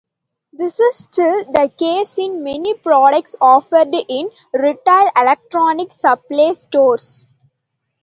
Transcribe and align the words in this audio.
This 0.51 0.79
is 0.79 0.95
still 0.95 1.43
the 1.51 1.69
case 1.77 2.17
in 2.17 2.41
many 2.43 2.73
products 2.73 3.35
offered 3.39 3.93
in 3.93 4.31
retail 4.51 5.11
electronic 5.15 5.93
supply 5.93 6.53
stores. 6.53 7.27